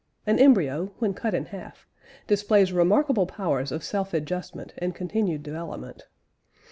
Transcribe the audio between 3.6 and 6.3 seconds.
of self adjustment and continued development.